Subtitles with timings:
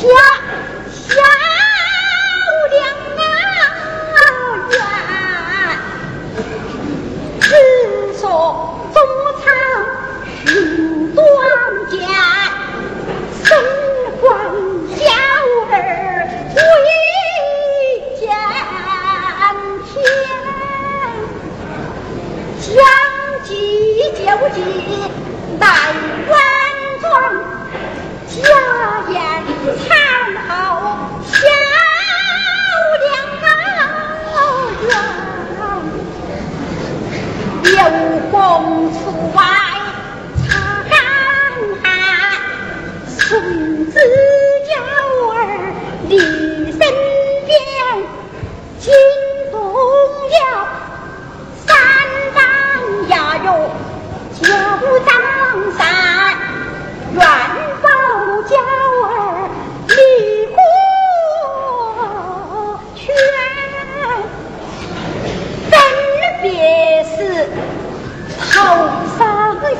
[0.00, 0.37] Yeah.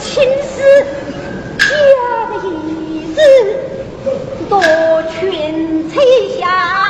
[0.00, 0.62] 青丝
[1.58, 3.20] 加个一字
[4.48, 4.62] 夺
[5.10, 5.96] 裙天
[6.38, 6.87] 下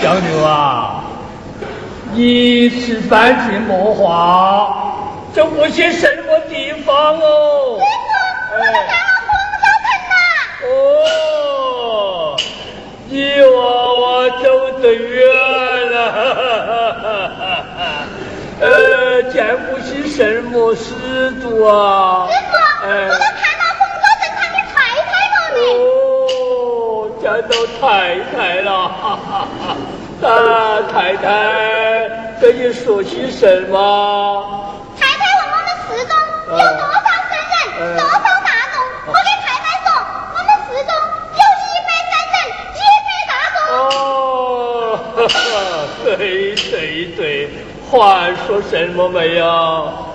[0.00, 1.04] 小牛啊！
[2.14, 4.94] 你吃饭去莫话，
[5.34, 7.78] 这我些什么地方哦？
[7.78, 9.28] 师傅，我看到红
[9.60, 10.14] 烧城了。
[10.66, 12.36] 哦，
[13.08, 13.56] 你娃
[14.00, 14.02] 娃
[14.42, 14.44] 走
[14.80, 15.14] 得远
[15.90, 15.96] 了，
[18.60, 20.84] 呃，见不起什么师
[21.40, 22.28] 徒啊？
[22.30, 22.52] 师傅，
[22.88, 25.60] 我都看到红烧城他的太太了呢。
[27.40, 29.76] 见到太太了，哈哈哈！
[30.20, 30.28] 大
[30.92, 31.24] 太太
[32.40, 34.74] 跟你说些什么？
[34.98, 36.12] 太太问我们寺中
[36.50, 38.74] 有多少僧人，多少大众？
[39.06, 39.86] 我给太太说，
[40.34, 40.92] 我们寺中
[41.32, 42.36] 有一百僧人，
[42.76, 43.56] 一百大众。
[43.72, 45.32] 哦， 哈哈，
[46.04, 47.18] 对对对，
[47.90, 50.11] 话说什么没有？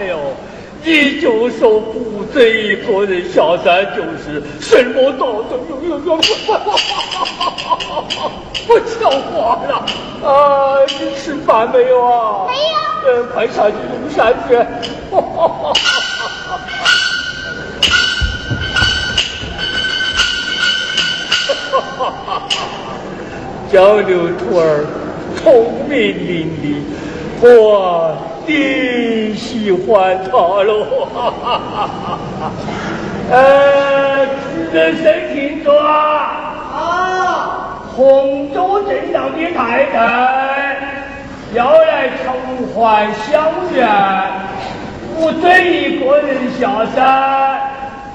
[0.00, 0.16] 哎呦，
[0.82, 5.44] 你就说不准一个人下山，就是什么道理？
[8.66, 9.84] 不讲话了
[10.26, 10.32] 啊！
[10.88, 12.46] 你吃饭没有啊？
[12.48, 12.58] 没有。
[13.04, 14.56] 嗯，快下去用膳去。
[15.10, 15.20] 哈
[21.98, 22.42] 哈，
[23.70, 24.86] 交流徒儿
[25.36, 26.64] 聪明伶俐，
[27.42, 28.16] 我
[28.50, 30.30] 你喜欢他
[30.64, 31.06] 喽！
[33.30, 34.26] 呃，
[34.72, 35.94] 人生听着啊，
[36.74, 40.78] 啊，洪州镇上的太太
[41.54, 42.34] 要来重
[42.74, 43.40] 还乡
[43.72, 43.86] 愿，
[45.14, 47.60] 不准一个人下山。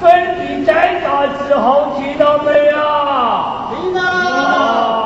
[0.02, 2.76] 本地摘茶之后，听到没有？
[3.72, 5.05] 听到。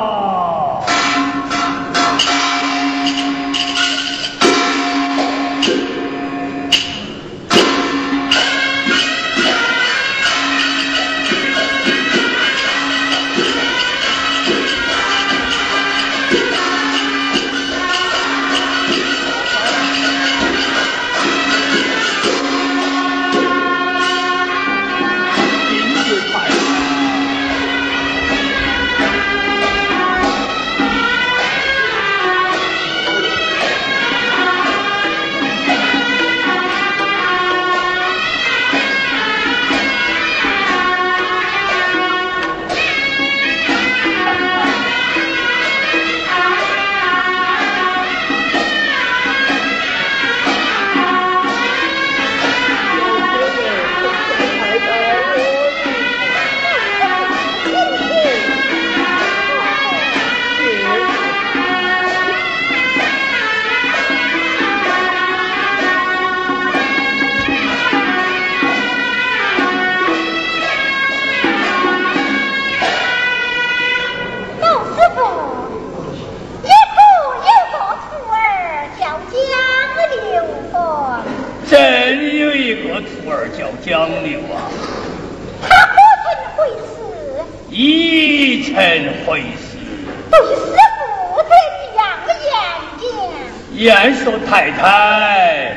[94.60, 95.72] 太太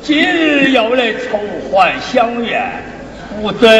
[0.00, 1.38] 今日要来重
[1.70, 2.60] 还乡愿，
[3.40, 3.70] 不准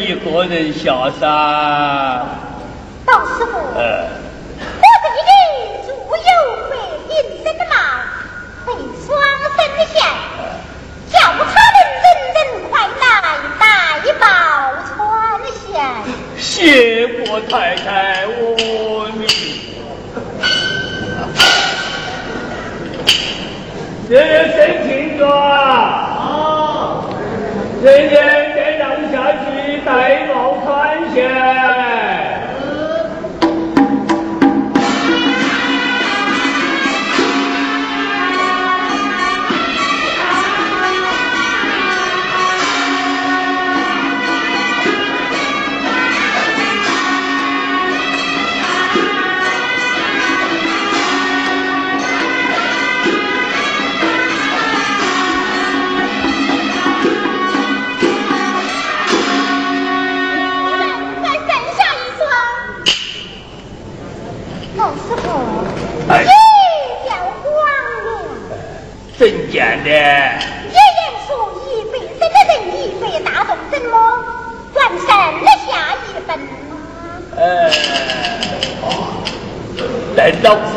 [0.00, 2.24] 一个人下山。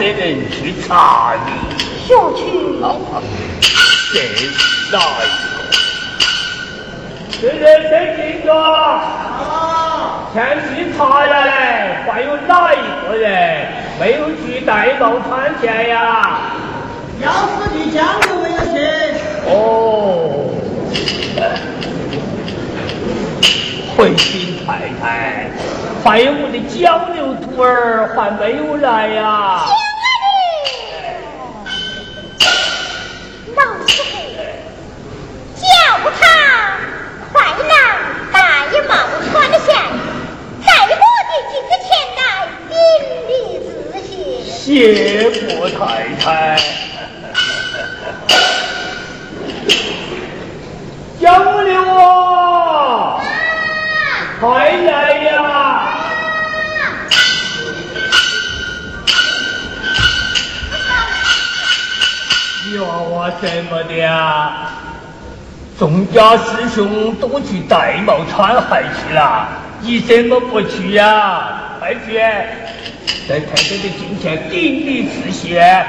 [0.08, 0.74] 老实人去？
[0.88, 1.52] 查你，
[2.08, 2.42] 学去
[4.14, 4.42] 这是
[4.90, 5.28] 哪一
[7.42, 7.42] 个？
[7.42, 8.50] 人人申请着。
[8.54, 10.30] 啊！
[10.34, 10.36] 前
[10.70, 13.68] 去查下来，还有哪一个人
[14.00, 16.40] 没有去戴帽穿线呀？
[17.22, 18.76] 要是你讲究没有去，
[19.46, 19.50] 哦，
[23.98, 24.68] 回心太
[25.02, 25.52] 太，
[26.04, 28.08] 还有我的交流徒儿？
[28.16, 29.66] 还没有来呀
[33.88, 34.12] 师傅，
[35.58, 35.66] 叫
[36.20, 36.22] 他
[37.34, 37.36] 快
[37.68, 37.74] 拿
[38.32, 38.38] 戴
[38.88, 38.92] 帽
[39.32, 39.34] 穿
[39.66, 39.68] 线，
[40.64, 42.20] 在我的镜子前来
[42.70, 42.74] 顶
[43.28, 43.30] 礼
[43.66, 43.68] 自
[44.06, 44.10] 谢。
[44.46, 44.66] 谢
[45.58, 45.76] 过太
[46.24, 46.26] 太。
[51.20, 51.26] 交
[51.62, 53.20] 流啊，
[54.40, 54.90] 快来
[55.26, 55.34] 呀！
[62.70, 64.72] 你问我什么的呀？
[65.78, 69.48] 众家师兄都去戴帽穿鞋去了，
[69.80, 71.78] 你怎么不去呀？
[71.80, 72.18] 快去，
[73.30, 75.60] 在太太的镜前顶礼致谢。
[75.60, 75.86] 啊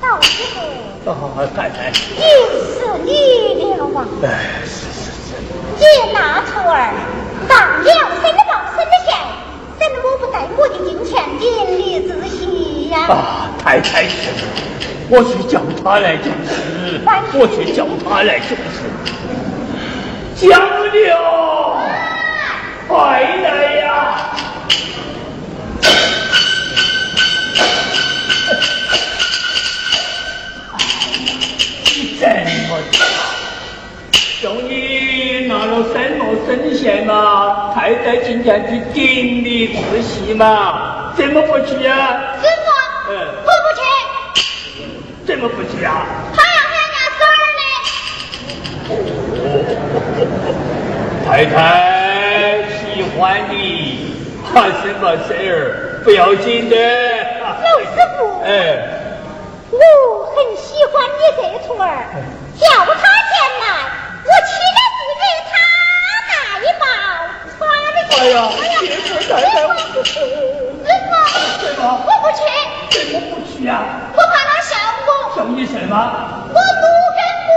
[0.00, 0.42] 老师
[1.04, 1.12] 傅，啊，
[1.54, 2.24] 太太，又
[2.72, 3.10] 是你
[3.74, 4.06] 了啊！
[12.92, 13.06] 呀？
[13.08, 14.14] 啊，太太是，
[15.08, 17.00] 我去叫他来就是，
[17.34, 18.54] 我去叫他来就是。
[20.36, 20.60] 江
[20.92, 21.16] 流，
[22.88, 23.46] 快来
[23.80, 23.86] 呀！
[31.94, 32.98] 你怎么大，
[34.42, 37.72] 终于拿了什么圣贤嘛？
[37.72, 41.12] 太太今天去顶礼致谢嘛？
[41.14, 42.31] 怎么不去呀、师傅，嗯我不
[45.24, 46.06] 去，怎么不去啊？
[46.34, 47.62] 他要俺家孙儿呢。
[51.24, 51.56] 太太
[52.78, 53.56] 喜欢你，
[54.52, 56.02] 怕什么事儿？
[56.04, 56.76] 不要紧的。
[57.40, 57.54] 老
[57.84, 58.48] 师傅，哎，
[59.70, 59.78] 我
[60.34, 61.84] 很喜欢你这徒儿，
[62.58, 63.64] 叫他前来，
[64.24, 65.52] 我岂不是给他
[66.28, 66.30] 戴
[66.80, 66.84] 帽
[67.56, 67.60] 穿
[67.94, 69.08] 的哎呀，哎呀，谢谢师。
[69.14, 69.30] 傅，
[70.84, 70.90] 师
[71.76, 71.86] 傅，我
[72.22, 72.40] 不去，
[72.90, 73.70] 怎么不去呀、
[74.14, 74.70] 我怕他笑
[75.72, 75.96] 什么？
[76.48, 76.84] 我不
[77.16, 77.50] 跟不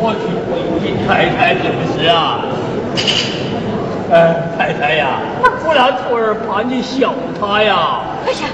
[0.00, 0.50] 我去回
[0.86, 2.16] 应太太是不是啊？
[4.12, 4.14] 哎，
[4.56, 8.00] 太太呀，我那徒儿怕你笑他呀。
[8.24, 8.46] 哎呀，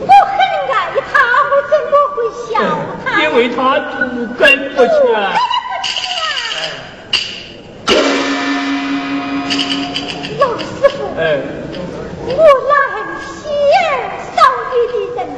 [0.00, 0.38] 我很
[0.70, 0.72] 爱
[1.12, 1.12] 他，
[1.50, 2.50] 我怎么会笑
[3.04, 3.06] 他？
[3.24, 3.58] 因为他
[3.90, 4.00] 不
[4.38, 4.40] 跟
[4.74, 4.90] 不去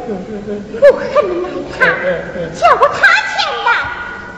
[0.07, 0.13] 我
[0.99, 1.03] 很
[1.45, 1.79] 爱他，
[2.59, 2.95] 叫他
[3.33, 3.69] 前来，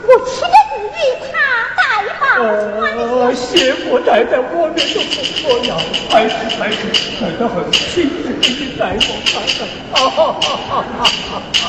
[0.03, 0.31] 我岂
[0.69, 1.33] 不与他
[1.75, 1.79] 戴
[2.19, 4.75] 帽穿呃，谢父太太，我们。
[4.77, 5.69] 都不错呀。
[6.09, 6.77] 还是还是，
[7.19, 9.57] 太太很亲自给你带过看看。
[9.91, 11.61] 啊哈哈哈哈哈哈！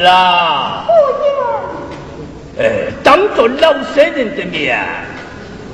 [0.00, 0.86] 不是啊！
[0.86, 0.92] 夫
[2.56, 4.82] 人，呃，当着老僧人的面，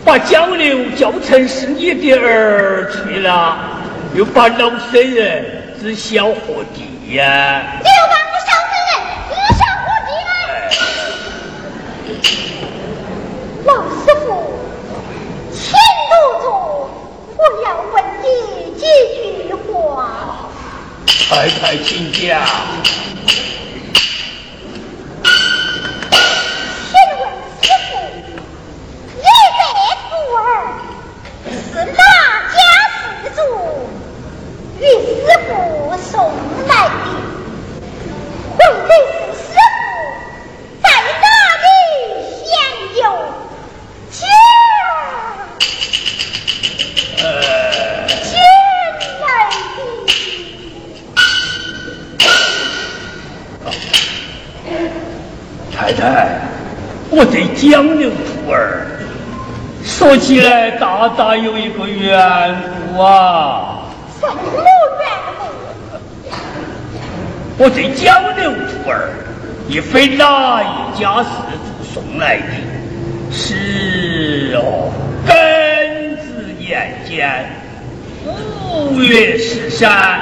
[0.05, 3.57] 把江流叫成是你的儿去了，
[4.17, 5.45] 又把老僧人
[5.81, 7.76] 指小何地呀！
[67.59, 69.09] 我这交流徒儿，
[69.67, 71.29] 也非哪一家世
[71.65, 72.43] 主送来的，
[73.33, 74.93] 是哦，
[75.27, 75.31] 庚
[76.19, 77.47] 子年间，
[78.91, 80.21] 五月十三，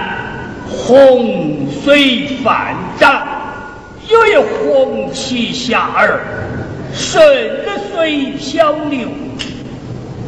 [0.68, 3.26] 洪水泛涨，
[4.08, 6.20] 有一红旗下儿。
[6.96, 7.20] 顺
[7.64, 9.08] 着水小流，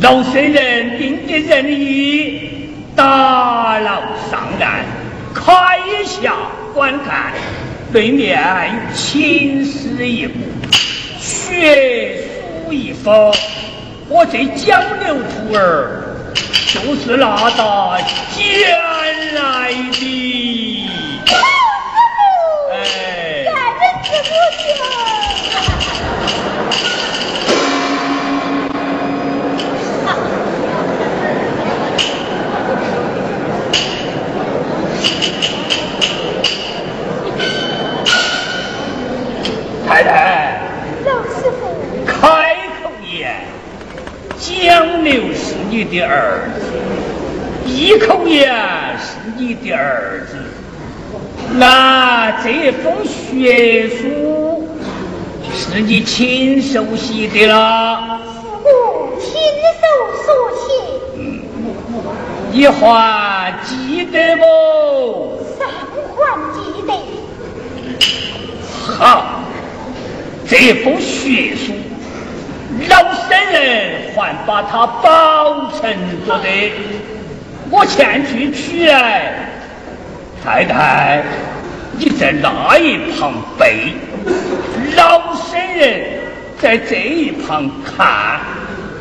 [0.01, 2.51] 老僧人定的仁义，
[2.97, 4.03] 打捞，
[6.77, 7.33] 观看，
[7.91, 8.39] 对面
[8.71, 10.35] 有青丝一部，
[11.19, 12.23] 血
[12.67, 13.33] 书一封。
[14.11, 16.03] 我这江流徒儿，
[16.35, 17.99] 就是那大
[18.35, 18.79] 捡
[19.35, 20.26] 来的。
[39.87, 40.61] 太太，
[41.05, 43.44] 老师傅，开口言，
[44.37, 46.61] 江流是你的儿子，
[47.64, 48.53] 闭口言
[48.99, 50.37] 是你的儿子。
[51.53, 54.68] 那这封血书
[55.55, 58.18] 是你亲手写的啦？
[58.64, 59.31] 是我亲
[59.81, 59.87] 手
[60.25, 60.27] 所
[60.66, 60.66] 写。
[61.16, 61.40] 嗯，
[62.51, 65.38] 你还记得不？
[65.57, 65.68] 三
[66.16, 66.18] 还
[66.53, 66.92] 记得。
[68.99, 69.36] 好。
[70.48, 71.72] 这封血书，
[72.88, 76.48] 老僧人还把它保存着的，
[77.68, 79.50] 我前去取来。
[80.44, 81.24] 太太，
[81.98, 83.94] 你在那一旁背，
[84.96, 86.20] 老僧人
[86.61, 88.38] 在这一旁看。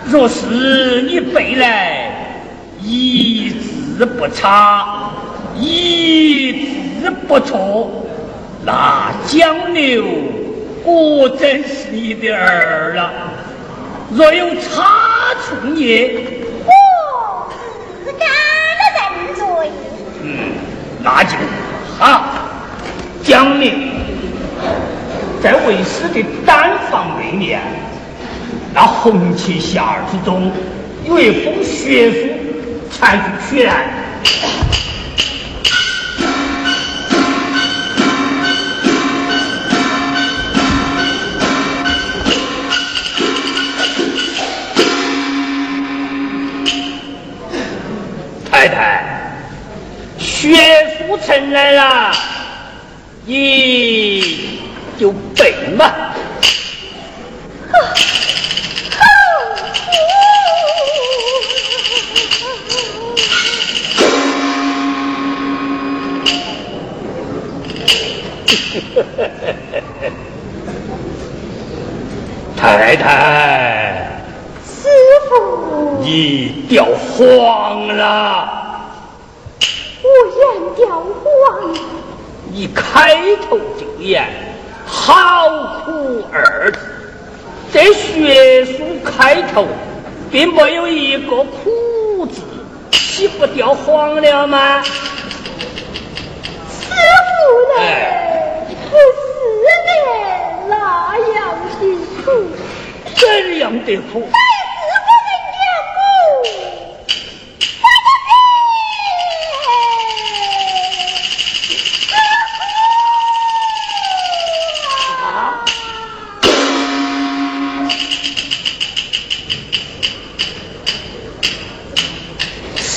[0.05, 2.12] 若是你背来
[2.81, 3.51] 一
[3.97, 5.12] 字不差，
[5.55, 6.69] 一
[7.01, 8.03] 字不错，
[8.65, 10.03] 那江流。
[10.86, 13.12] 果真是你的儿了，
[14.12, 16.13] 若有差错也，
[16.63, 17.52] 我
[18.06, 18.30] 自敢
[18.80, 18.84] 的
[19.15, 19.43] 认罪。
[20.21, 20.54] 嗯，
[21.02, 21.32] 那就
[21.98, 22.26] 好。
[23.24, 23.89] 将你
[25.41, 27.60] 在为师的丹房内面，
[28.71, 30.52] 那红旗下儿之中
[31.04, 32.28] 有一封血书，
[32.91, 33.88] 传去取来。
[50.45, 50.53] 血
[50.99, 52.12] 书呈来了，
[53.25, 54.60] 你
[54.95, 55.91] 就背嘛。
[72.55, 74.21] 太太。
[74.63, 74.88] 师
[75.27, 78.64] 傅你掉黄了，
[80.26, 80.38] 我眼
[80.76, 81.06] 掉黄
[81.72, 81.78] 了。
[82.52, 83.16] 你开
[83.48, 84.28] 头就言
[84.86, 86.80] 好苦二字，
[87.72, 89.68] 这学书开头
[90.32, 92.42] 并没有一个苦字，
[92.92, 94.82] 岂不掉黄了吗？
[94.84, 94.92] 师
[96.90, 96.94] 傅
[97.74, 97.76] 呢？
[98.90, 99.02] 不是
[99.86, 99.88] 的，
[100.70, 100.74] 那
[101.34, 101.36] 样
[101.80, 101.82] 的
[102.24, 102.26] 苦？
[103.16, 104.14] 怎样的苦？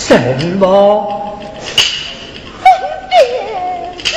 [0.08, 0.16] 什
[0.58, 0.64] 么？
[2.62, 2.64] 分
[3.10, 3.14] 别
[4.02, 4.08] 之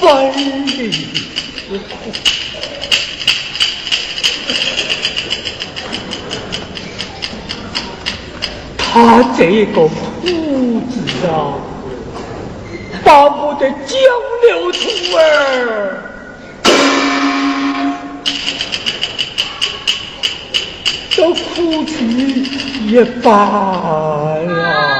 [0.00, 0.04] 分
[0.66, 1.86] 离之苦。
[8.76, 9.92] 他这个苦
[10.90, 10.92] 字
[11.28, 11.30] 啊，
[13.04, 13.94] 把我的江
[14.48, 14.80] 流徒
[15.16, 15.20] 儿。
[21.14, 21.94] 都哭去
[22.92, 23.32] 也罢
[24.58, 24.91] 了。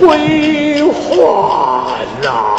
[0.00, 2.56] 归还老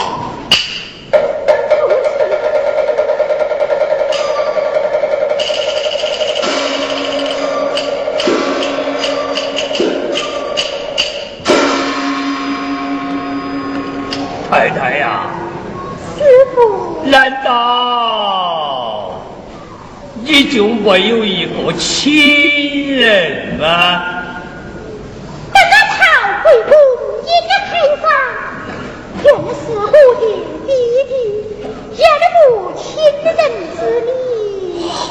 [14.48, 15.32] 太太呀，
[16.16, 16.24] 师
[16.54, 19.20] 傅，难道
[20.24, 24.11] 你就没有一个亲人吗？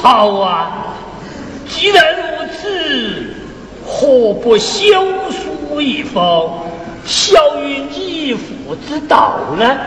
[0.01, 0.95] 好啊。
[1.67, 3.33] 既然如此
[3.85, 4.83] 何不修
[5.31, 6.49] 书一封
[7.05, 9.77] 孝于义父之道呢？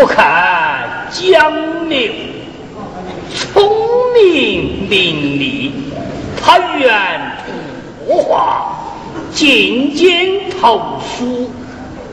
[0.00, 2.12] 我看江流
[3.34, 3.68] 聪
[4.14, 5.72] 明伶俐
[6.40, 7.36] 他愿
[8.06, 8.78] 不画
[9.34, 11.50] 进京投书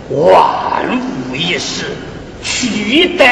[0.09, 1.85] 万无一失
[2.41, 3.23] 取得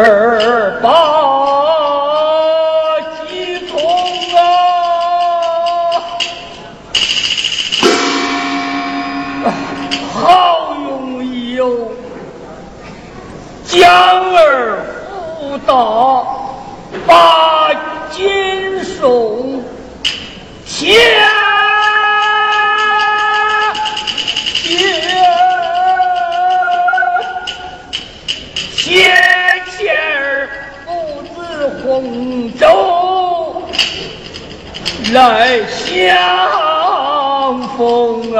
[0.00, 1.18] 而把。
[13.68, 13.86] 将
[14.32, 14.82] 而
[15.38, 15.74] 复大，
[35.18, 35.84] 来相
[37.76, 38.38] 逢啊！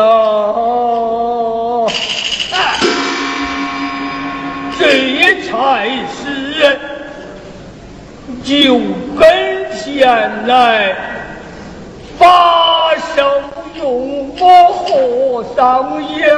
[4.79, 5.18] 这。
[5.51, 6.79] 才是
[8.45, 8.79] 就
[9.18, 9.26] 跟
[9.74, 10.95] 前来
[12.18, 13.41] 把手
[13.76, 14.43] 用我
[14.74, 15.59] 和尚
[16.18, 16.29] 样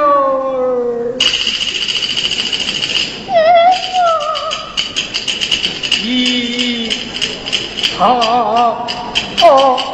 [0.55, 1.19] 儿，
[6.05, 6.09] 一
[7.99, 8.01] 他。
[9.37, 9.90] 早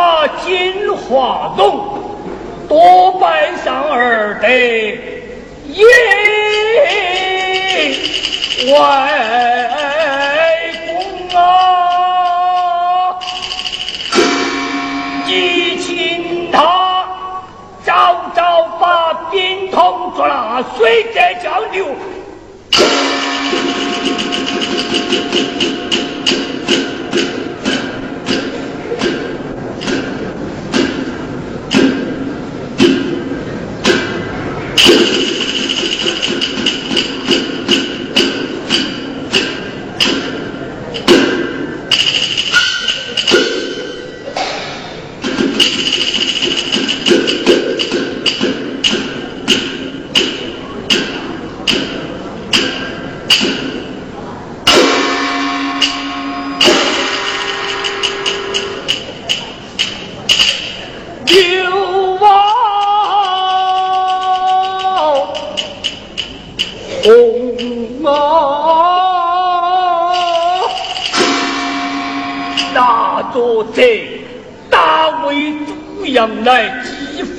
[0.00, 2.00] 把金花洞
[2.66, 4.48] 多拜上二德
[5.68, 5.84] 爷
[8.72, 8.80] 外
[10.86, 13.14] 公啊！
[15.26, 17.04] 一请他
[17.84, 21.94] 早早把冰桶抓水在江流。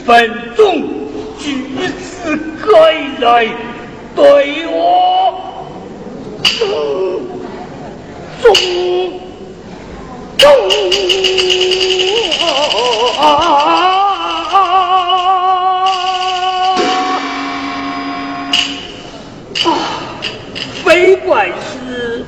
[0.05, 0.81] 分钟，
[1.39, 2.69] 句子改
[3.19, 3.47] 来
[4.15, 5.33] 对我
[8.41, 8.49] 中
[10.37, 10.43] 中
[13.19, 13.21] 啊！
[20.83, 22.25] 非怪是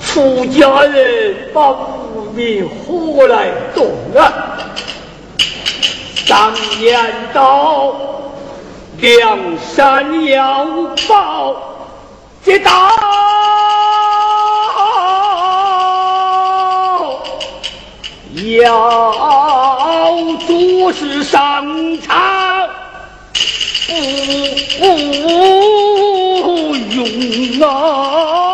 [0.00, 3.86] 出家人把无名火来动
[4.16, 4.53] 啊！
[6.26, 7.94] 常言道，
[8.98, 10.66] 梁山要
[11.08, 11.56] 报
[12.44, 12.90] 这大
[18.58, 20.12] 要
[20.46, 21.64] 做事上
[22.00, 22.68] 场
[24.78, 24.84] 不
[26.94, 27.06] 用
[27.68, 28.53] 啊。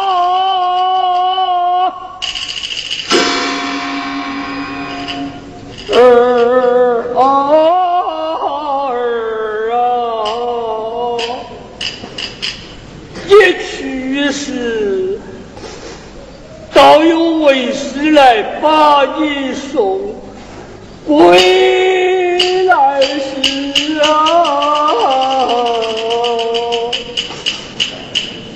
[16.81, 20.01] 早有为师来把你送
[21.07, 24.09] 归来时啊，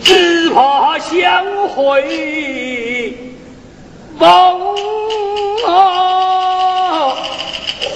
[0.02, 3.14] 只怕相会
[4.18, 4.26] 梦
[5.66, 7.12] 啊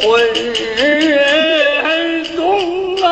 [0.03, 0.13] 魂
[2.37, 3.09] 中啊，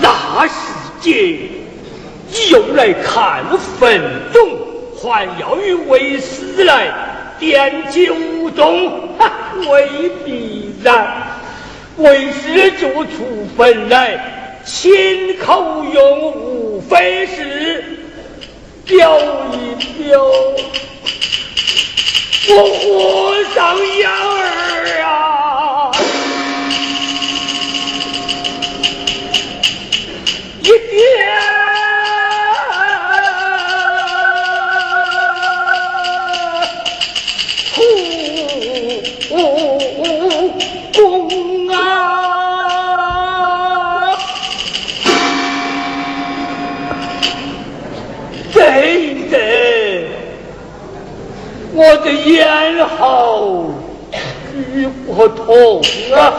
[0.00, 0.54] 那世
[1.02, 1.55] 界。
[2.50, 3.44] 又来看
[3.78, 4.00] 坟
[4.32, 4.56] 冢，
[4.96, 6.88] 还要与为师来
[7.38, 8.14] 点酒
[8.56, 8.90] 盅，
[9.70, 11.22] 未必然。
[11.98, 17.82] 为师就出坟来，亲口用，无非是
[18.84, 19.18] 表
[19.52, 20.22] 一表
[22.48, 24.35] 我和尚样
[51.88, 53.70] 我的咽喉
[54.52, 55.80] 举不痛
[56.12, 56.34] 啊！